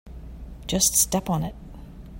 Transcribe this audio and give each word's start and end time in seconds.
Just 0.65 0.95
step 0.97 1.29
on 1.29 1.43
it. 1.43 1.53